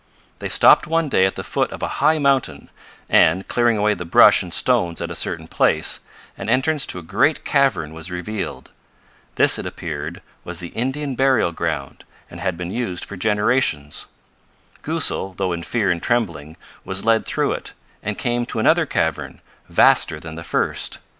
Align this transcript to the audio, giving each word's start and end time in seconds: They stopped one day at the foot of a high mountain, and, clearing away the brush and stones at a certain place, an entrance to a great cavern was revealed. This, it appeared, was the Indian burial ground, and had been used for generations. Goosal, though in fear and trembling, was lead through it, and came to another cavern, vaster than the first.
They 0.39 0.49
stopped 0.49 0.87
one 0.87 1.09
day 1.09 1.27
at 1.27 1.35
the 1.35 1.43
foot 1.43 1.71
of 1.71 1.83
a 1.83 1.87
high 2.01 2.17
mountain, 2.17 2.71
and, 3.07 3.47
clearing 3.47 3.77
away 3.77 3.93
the 3.93 4.03
brush 4.03 4.41
and 4.41 4.51
stones 4.51 4.99
at 4.99 5.11
a 5.11 5.13
certain 5.13 5.47
place, 5.47 5.99
an 6.39 6.49
entrance 6.49 6.87
to 6.87 6.97
a 6.97 7.03
great 7.03 7.45
cavern 7.45 7.93
was 7.93 8.09
revealed. 8.09 8.71
This, 9.35 9.59
it 9.59 9.67
appeared, 9.67 10.23
was 10.43 10.57
the 10.59 10.69
Indian 10.69 11.13
burial 11.13 11.51
ground, 11.51 12.03
and 12.31 12.39
had 12.39 12.57
been 12.57 12.71
used 12.71 13.05
for 13.05 13.15
generations. 13.15 14.07
Goosal, 14.81 15.35
though 15.37 15.53
in 15.53 15.61
fear 15.61 15.91
and 15.91 16.01
trembling, 16.01 16.57
was 16.83 17.05
lead 17.05 17.27
through 17.27 17.51
it, 17.51 17.73
and 18.01 18.17
came 18.17 18.47
to 18.47 18.57
another 18.57 18.87
cavern, 18.87 19.39
vaster 19.69 20.19
than 20.19 20.33
the 20.33 20.41
first. 20.43 20.97